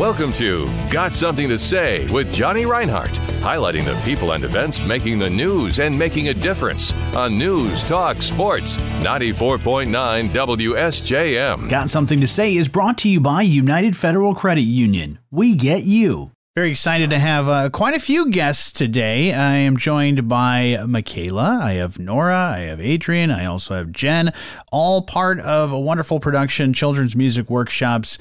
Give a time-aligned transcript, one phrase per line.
[0.00, 3.10] Welcome to Got Something to Say with Jonny Reinhardt,
[3.42, 8.22] highlighting the people and events making the news and making a difference on News Talk
[8.22, 11.68] Sports 94.9 WSJM.
[11.68, 15.18] Got Something to Say is brought to you by United Federal Credit Union.
[15.30, 16.30] We get you.
[16.56, 19.34] Very excited to have uh, quite a few guests today.
[19.34, 24.32] I am joined by Michaela, I have Nora, I have Adrian, I also have Jen,
[24.72, 28.16] all part of a wonderful production, Children's Music Workshops.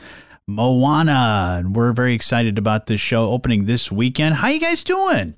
[0.49, 1.57] Moana.
[1.59, 4.35] And we're very excited about this show opening this weekend.
[4.35, 5.35] How you guys doing?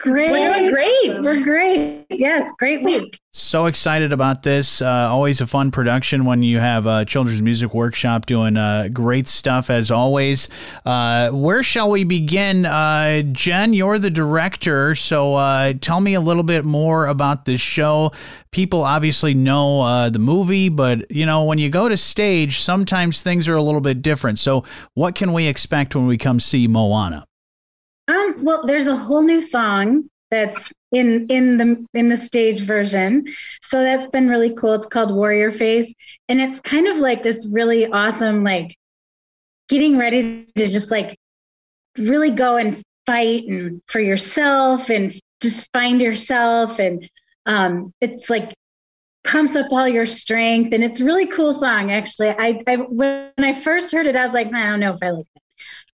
[0.00, 0.30] Great.
[0.30, 1.20] We're doing great.
[1.22, 2.06] We're great.
[2.08, 3.18] Yes, great week.
[3.32, 4.80] So excited about this.
[4.80, 9.26] Uh, always a fun production when you have a children's music workshop doing uh, great
[9.26, 10.48] stuff as always.
[10.86, 12.64] Uh, where shall we begin?
[12.64, 17.60] Uh, Jen, you're the director, so uh, tell me a little bit more about this
[17.60, 18.12] show.
[18.52, 23.22] People obviously know uh, the movie, but you know when you go to stage, sometimes
[23.24, 24.38] things are a little bit different.
[24.38, 27.27] So, what can we expect when we come see Moana?
[28.08, 33.24] Um, well, there's a whole new song that's in in the in the stage version.
[33.62, 34.74] So that's been really cool.
[34.74, 35.92] It's called Warrior Face.
[36.28, 38.76] And it's kind of like this really awesome, like
[39.68, 41.16] getting ready to just like
[41.98, 46.78] really go and fight and for yourself and just find yourself.
[46.78, 47.08] And
[47.46, 48.54] um, it's like
[49.24, 50.72] pumps up all your strength.
[50.72, 52.30] And it's a really cool song, actually.
[52.30, 55.10] I, I when I first heard it, I was like, I don't know if I
[55.10, 55.42] like that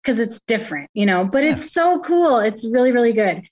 [0.02, 1.52] because it's different, you know, but Yeah.
[1.54, 2.38] it's so cool.
[2.38, 3.42] It's really, really good.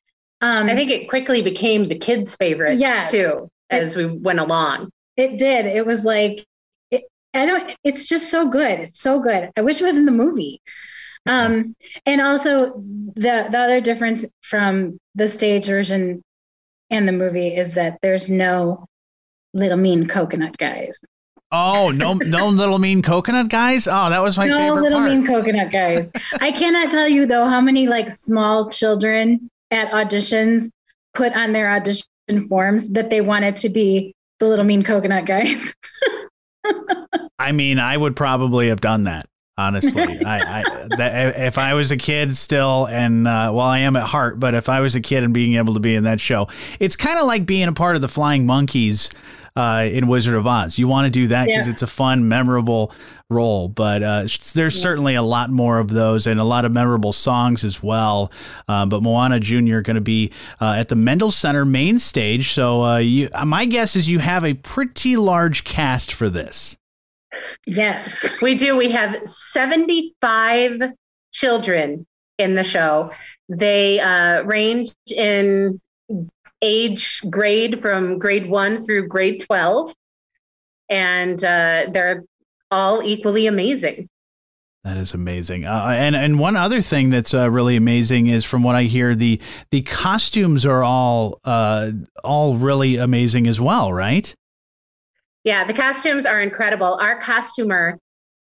[0.41, 3.11] Um, I think it quickly became the kids' favorite Yes.
[3.11, 4.91] too as we went along.
[5.17, 5.67] it did.
[5.67, 6.45] It was like,
[6.91, 8.81] it, I don't, it's just so good.
[8.81, 9.51] It's so good.
[9.57, 10.61] I wish it was in the movie.
[11.27, 12.73] Um, and also
[13.15, 16.23] the, the other difference from the stage version
[16.91, 18.87] and the movie is that there's no
[19.55, 20.99] little mean coconut guys.
[21.53, 23.87] Oh no, no little mean coconut guys.
[23.87, 25.11] Oh, that was my no favorite little part.
[25.11, 26.11] mean coconut guys.
[26.41, 30.71] I cannot tell you though how many like small children at auditions
[31.13, 32.07] put on their audition
[32.49, 35.75] forms that they wanted to be the little mean coconut guys.
[37.39, 39.27] I mean, I would probably have done that.
[39.59, 43.97] Honestly, I, I that, if I was a kid still, and uh, well, I am
[43.97, 46.21] at heart, but if I was a kid and being able to be in that
[46.21, 46.49] show,
[46.81, 49.11] it's kind of like being a part of the Flying Monkeys
[49.57, 50.79] uh, in Wizard of Oz.
[50.79, 51.73] You want to do that because Yeah.
[51.73, 52.93] it's a fun, memorable
[53.31, 53.69] role.
[53.69, 57.65] But uh, there's certainly a lot more of those and a lot of memorable songs
[57.65, 58.31] as well.
[58.69, 59.81] Uh, but Moana Jr.
[59.81, 62.53] going to be uh, at the Mendel Center main stage.
[62.53, 66.77] So uh, you, my guess is you have a pretty large cast for this.
[67.67, 68.11] yes.
[68.43, 68.77] We do.
[68.77, 70.81] We have 75
[71.33, 72.07] children
[72.39, 73.11] in the show.
[73.49, 75.81] They uh, range in
[76.63, 79.95] age grade from grade one through grade 12.
[80.89, 82.23] And uh, they're
[82.71, 84.09] all equally amazing.
[84.85, 85.65] That is amazing.
[85.65, 89.15] Uh, and and one other thing that's uh, really amazing is from what I hear
[89.15, 89.41] the
[89.71, 91.93] the costumes are all uh,
[92.25, 94.35] all really amazing as well, right?
[95.45, 96.95] Yeah, the costumes are incredible.
[97.01, 97.97] Our costumer,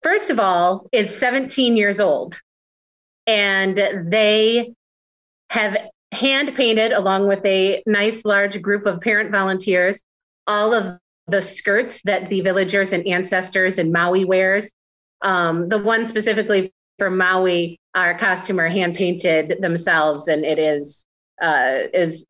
[0.03, 2.41] first of all, is 17 years old,
[3.27, 4.73] and they
[5.51, 5.77] have
[6.13, 10.03] hand painted, along with a nice large group of parent volunteers,
[10.47, 10.99] all of
[11.29, 14.73] the skirts that the villagers and ancestors in Maui wears.
[15.23, 21.05] Um, the one specifically for Maui, our costumer hand painted themselves, and it is
[21.41, 22.27] uh, is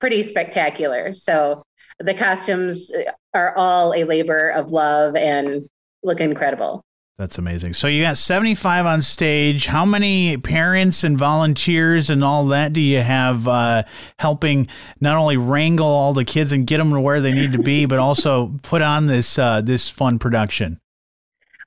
[0.00, 1.14] pretty spectacular.
[1.14, 1.62] So
[1.98, 2.90] the costumes
[3.34, 5.68] are all a labor of love and
[6.02, 6.82] look incredible.
[7.16, 7.74] That's amazing.
[7.74, 9.66] So you got 75 on stage.
[9.66, 13.84] How many parents and volunteers and all that do you have uh,
[14.18, 14.66] helping
[15.00, 17.86] not only wrangle all the kids and get them to where they need to be,
[17.86, 20.80] but also put on this uh, this fun production?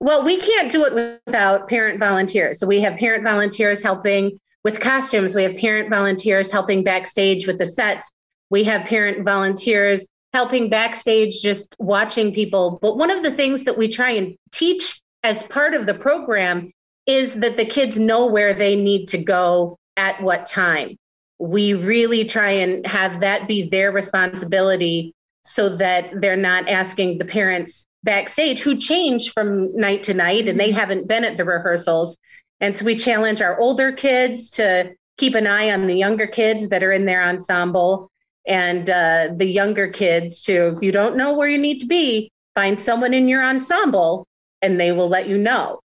[0.02, 2.60] Well, we can't do it without parent volunteers.
[2.60, 5.34] So we have parent volunteers helping with costumes.
[5.34, 8.12] We have parent volunteers helping backstage with the sets.
[8.50, 12.80] We have parent volunteers helping backstage just watching people.
[12.82, 16.72] But one of the things that we try and teach as part of the program
[17.06, 20.98] is that the kids know where they need to go at what time.
[21.40, 25.14] We really try and have that be their responsibility
[25.44, 30.60] so that they're not asking the parents backstage who change from night to night and
[30.60, 32.18] they haven't been at the rehearsals.
[32.60, 36.70] And so we challenge our older kids to keep an eye on the younger kids
[36.70, 38.12] that are in their ensemble
[38.48, 42.32] and uh, the younger kids to, if you don't know where you need to be,
[42.56, 44.26] find someone in your ensemble
[44.68, 45.80] and they will let you know.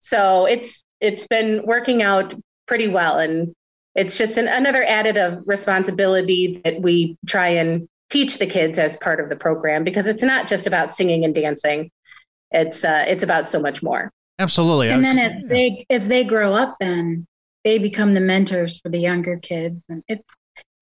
[0.00, 2.34] So it's it's been working out
[2.66, 3.54] pretty well and
[3.94, 9.20] it's just an, another additive responsibility that we try and teach the kids as part
[9.20, 11.90] of the program because it's not just about singing and dancing.
[12.50, 14.12] It's uh, it's about so much more.
[14.38, 14.90] Absolutely.
[14.90, 17.26] And then as they as they grow up, then
[17.64, 20.34] they become the mentors for the younger kids, and it's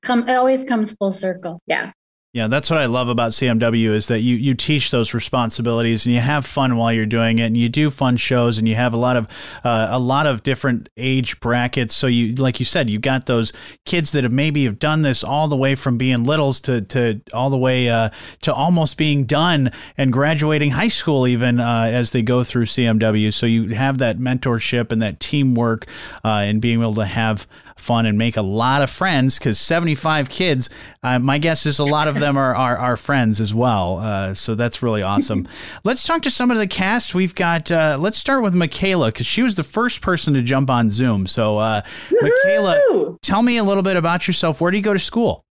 [0.02, 1.60] come it always comes full circle.
[1.66, 1.92] Yeah.
[2.36, 6.14] Yeah, that's what I love about CMW is that you you teach those responsibilities and
[6.14, 8.92] you have fun while you're doing it, and you do fun shows, and you have
[8.92, 9.26] a lot of
[9.64, 11.96] uh, a lot of different age brackets.
[11.96, 13.54] So you, like you said, you got those
[13.86, 17.22] kids that have maybe have done this all the way from being littles to to
[17.32, 18.10] all the way uh,
[18.42, 23.32] to almost being done and graduating high school, even uh, as they go through CMW.
[23.32, 25.86] So you have that mentorship and that teamwork,
[26.22, 30.28] uh, and being able to have fun and make a lot of friends because 75
[30.28, 30.70] kids,
[31.02, 33.98] uh, my guess is a lot of them are, are, are friends as well.
[33.98, 35.46] Uh, so that's really awesome.
[35.84, 37.14] let's talk to some of the cast.
[37.14, 40.70] We've got, uh, let's start with Michaela because she was the first person to jump
[40.70, 41.26] on Zoom.
[41.26, 41.82] So, uh,
[42.20, 44.60] Michaela, tell me a little bit about yourself.
[44.60, 45.44] Where do you go to school?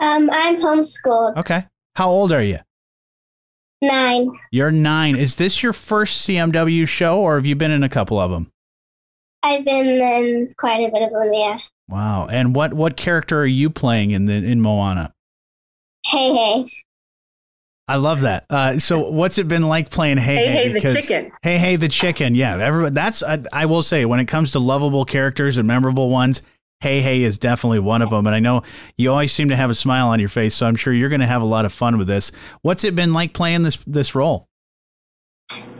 [0.00, 1.36] Um, I'm homeschooled.
[1.38, 1.64] Okay.
[1.94, 2.58] How old are you?
[3.80, 4.30] Nine.
[4.50, 5.14] You're nine.
[5.16, 8.50] Is this your first CMW show or have you been in a couple of them?
[9.44, 11.58] I've been in quite a bit of them, yeah.
[11.88, 12.26] Wow.
[12.28, 15.12] And what what character are you playing in the in Moana?
[16.04, 16.70] Hey, hey.
[17.86, 18.46] I love that.
[18.48, 20.72] Uh, so, what's it been like playing Hey Hey, Hey?
[20.72, 21.32] hey, the chicken.
[21.44, 22.34] Heihei the chicken.
[22.34, 22.94] Yeah, everyone.
[22.94, 26.40] That's I, I will say when it comes to lovable characters and memorable ones,
[26.82, 28.26] Heihei is definitely one of them.
[28.26, 28.62] And I know
[28.96, 31.20] you always seem to have a smile on your face, so I'm sure you're going
[31.20, 32.32] to have a lot of fun with this.
[32.62, 34.48] What's it been like playing this this role?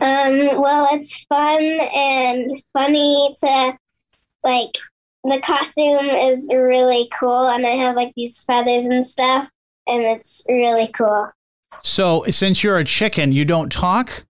[0.01, 3.77] Um, well, it's fun and funny to,
[4.43, 4.77] like,
[5.23, 9.49] the costume is really cool, and I have, like, these feathers and stuff,
[9.87, 11.31] and it's really cool.
[11.83, 14.25] So, since you're a chicken, you don't talk.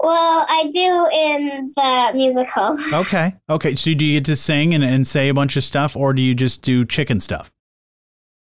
[0.00, 2.78] Well, I do in the musical.
[3.00, 3.34] Okay.
[3.50, 3.74] Okay.
[3.74, 6.22] So, do you get to sing and, and say a bunch of stuff, or do
[6.22, 7.50] you just do chicken stuff?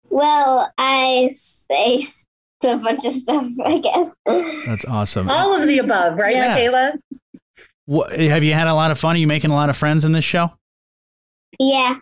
[0.09, 2.06] Well, I say
[2.63, 4.10] a bunch of stuff, I guess.
[4.66, 5.30] That's awesome.
[5.30, 6.48] All of the above, right, Yeah.
[6.50, 6.94] Michaela?
[7.86, 9.16] What, have you had a lot of fun?
[9.16, 10.52] Are you making a lot of friends in this show?
[11.60, 11.98] Yeah.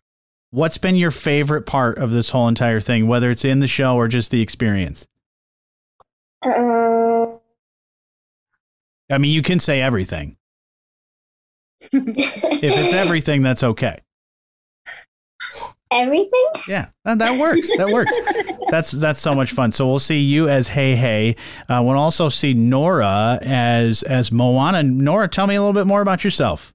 [0.51, 3.95] What's been your favorite part of this whole entire thing, whether it's in the show
[3.95, 5.07] or just the experience?
[6.43, 7.39] Um,
[9.09, 10.37] I mean, you can say everything.
[11.91, 13.99] If it's everything, that's okay.
[15.91, 16.45] Everything?
[16.67, 17.67] Yeah, that, that works.
[17.77, 18.11] That works.
[18.69, 19.71] That's that's so much fun.
[19.71, 21.35] So we'll see you as Heihei.
[21.67, 24.83] Uh, we'll also see Nora as as Moana.
[24.83, 26.71] Nora, tell me a little bit more about yourself.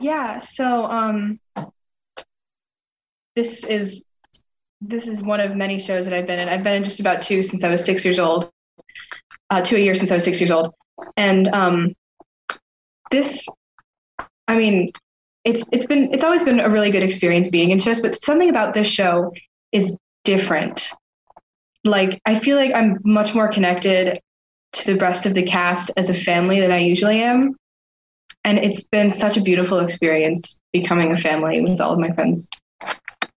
[0.00, 1.38] Yeah, so um
[3.36, 4.04] this is
[4.80, 6.48] this is one of many shows that I've been in.
[6.48, 8.50] I've been in just about two since I was six years old.
[9.50, 10.74] Uh, two a year since I was six years old.
[11.16, 11.94] And um
[13.12, 13.46] this
[14.48, 14.90] I mean,
[15.44, 18.48] it's it's been it's always been a really good experience being in shows, but something
[18.48, 19.32] about this show
[19.72, 19.94] is
[20.24, 20.90] different.
[21.84, 24.20] Like I feel like I'm much more connected
[24.72, 27.54] to the rest of the cast as a family than I usually am
[28.44, 32.48] and it's been such a beautiful experience becoming a family with all of my friends.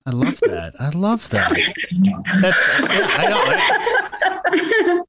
[0.05, 0.73] I love that.
[0.79, 1.49] I love that.
[2.41, 2.57] That's
[2.89, 3.43] yeah, I know.
[3.45, 5.03] I-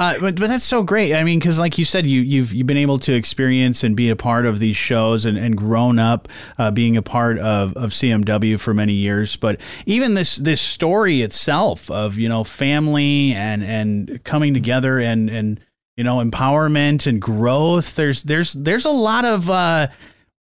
[0.00, 1.14] Uh, but but that's so great.
[1.14, 4.08] I mean, because like you said, you you've you've been able to experience and be
[4.08, 6.26] a part of these shows and, and grown up
[6.56, 9.36] uh, being a part of, of CMW for many years.
[9.36, 15.28] But even this this story itself of you know family and and coming together and
[15.28, 15.60] and
[15.98, 17.94] you know empowerment and growth.
[17.94, 19.88] There's there's there's a lot of uh,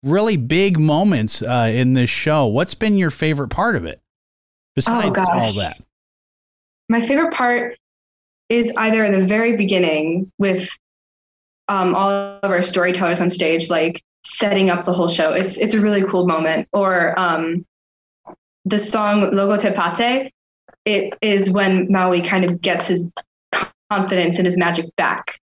[0.03, 2.45] really big moments uh, in this show.
[2.45, 3.99] What's been your favorite part of it?
[4.77, 5.81] Besides all that.
[6.87, 7.78] My favorite part
[8.49, 10.69] is either in the very beginning with
[11.67, 15.33] um, all of our storytellers on stage, like setting up the whole show.
[15.33, 16.67] It's it's a really cool moment.
[16.73, 17.65] Or um,
[18.65, 20.33] the song Logo Te Pate.
[20.85, 23.11] It is when Maui kind of gets his
[23.91, 25.39] confidence and his magic back.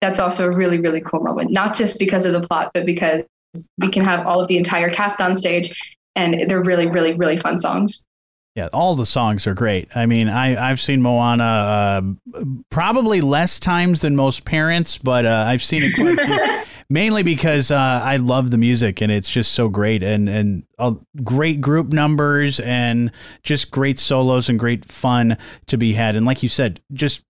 [0.00, 1.52] That's also a really really cool moment.
[1.52, 3.22] Not just because of the plot, but because
[3.78, 5.70] we can have all of the entire cast on stage,
[6.16, 8.06] and they're really really really fun songs.
[8.54, 9.96] Yeah, all the songs are great.
[9.96, 12.02] I mean, I I've seen Moana uh,
[12.68, 16.62] probably less times than most parents, but uh, I've seen it quite a few.
[16.90, 20.94] Mainly because uh, I love the music and it's just so great and and uh,
[21.24, 23.10] great group numbers and
[23.42, 26.14] just great solos and great fun to be had.
[26.14, 27.22] And like you said, just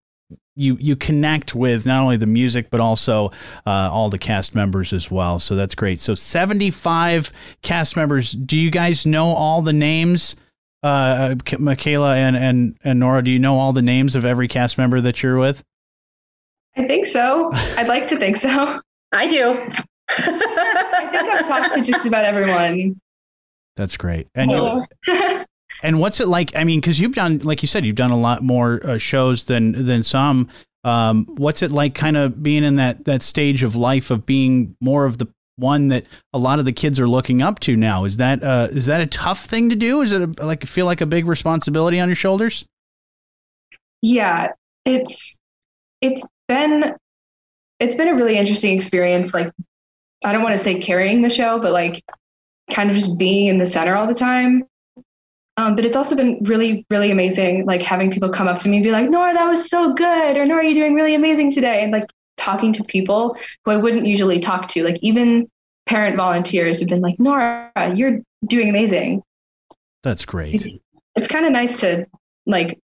[0.57, 3.31] you you connect with not only the music but also
[3.65, 5.39] uh, all the cast members as well.
[5.39, 6.01] So that's great.
[6.01, 8.33] So seventy five cast members.
[8.33, 10.35] Do you guys know all the names?
[10.83, 14.79] Uh, Michaela and, and and Nora, do you know all the names of every cast
[14.79, 15.63] member that you're with?
[16.77, 17.51] I think so.
[17.53, 18.81] I'd like to think so.
[19.13, 19.51] I do.
[20.09, 23.01] I think I've talked to just about everyone.
[23.77, 24.29] That's great.
[24.35, 24.87] And you,
[25.83, 26.55] and what's it like?
[26.57, 29.45] I mean, because you've done, like you said, you've done a lot more uh, shows
[29.45, 30.49] than than some.
[30.85, 34.77] Um, what's it like, kind of being in that that stage of life of being
[34.81, 38.05] more of the one that a lot of the kids are looking up to now?
[38.05, 40.03] Is that uh, is that a tough thing to do?
[40.03, 42.65] Is it a, like feel like a big responsibility on your shoulders?
[44.01, 44.53] Yeah,
[44.85, 45.39] it's
[46.01, 46.95] it's been
[47.81, 49.33] it's been a really interesting experience.
[49.35, 49.53] Like
[50.25, 52.03] I don't want to say carrying the show, but like
[52.71, 54.65] kind of just being in the center all the time.
[55.59, 58.79] Um, but it's also been really, really amazing, like having people come up to me
[58.79, 61.83] and be like, Nora, that was so good, or Nora, you're doing really amazing today.
[61.83, 64.83] And like talking to people who I wouldn't usually talk to.
[64.83, 65.51] Like even
[65.87, 69.23] parent volunteers have been like, Nora, you're doing amazing.
[70.03, 70.55] That's great.
[70.55, 70.79] It's,
[71.17, 72.07] it's kind of nice to
[72.47, 72.79] like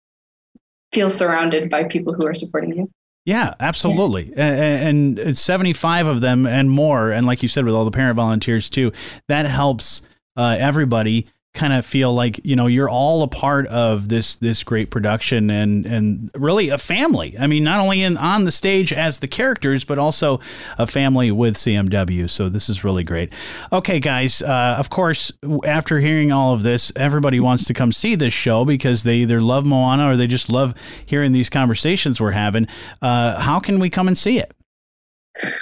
[0.91, 2.89] feel surrounded by people who are supporting you.
[3.25, 4.31] Yeah, absolutely.
[4.37, 7.11] And, and 75 of them and more.
[7.11, 8.93] And like you said, with all the parent volunteers too,
[9.27, 10.01] that helps
[10.37, 11.27] uh, everybody
[11.57, 15.49] kind of feel like you know you're all a part of this this great production
[15.49, 17.35] and and really a family.
[17.37, 20.39] I mean, not only in on the stage as the characters, but also
[20.77, 22.29] a family with CMW.
[22.29, 23.33] So this is really great.
[23.73, 24.41] Okay, guys.
[24.41, 25.31] Uh, of course,
[25.65, 29.41] after hearing all of this, everybody wants to come see this show because they either
[29.41, 32.67] love Moana or they just love hearing these conversations we're having.
[33.01, 34.53] Uh, how can we come and see it?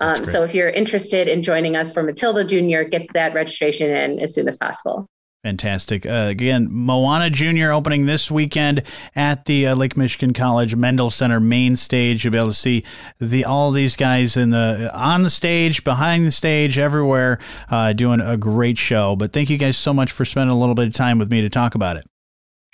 [0.00, 4.18] Um, so if you're interested in joining us for Matilda Junior, get that registration in
[4.20, 5.08] as soon as possible.
[5.44, 6.04] Fantastic.
[6.04, 7.70] Uh, again, Moana Jr.
[7.70, 8.82] opening this weekend
[9.14, 12.24] at the uh, Lake Michigan College Mendel Center main stage.
[12.24, 12.84] You'll be able to see
[13.20, 17.38] the all these guys in the on the stage, behind the stage, everywhere,
[17.70, 19.14] uh, doing a great show.
[19.14, 21.40] But thank you guys so much for spending a little bit of time with me
[21.40, 22.04] to talk about it.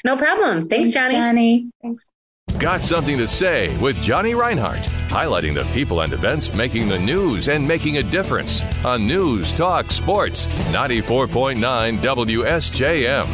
[0.03, 0.69] No problem.
[0.69, 1.15] Thanks, Thanks Jonny.
[1.15, 1.71] Jonny.
[1.83, 2.13] Thanks.
[2.59, 7.49] Got something to say with Jonny Reinhardt, highlighting the people and events making the news
[7.49, 13.27] and making a difference on News Talk Sports 94.9 WSJM.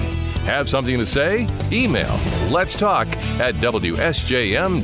[0.44, 1.46] Have something to say?
[1.72, 2.18] Email
[2.50, 3.06] let's talk
[3.38, 4.80] at WSJM.com.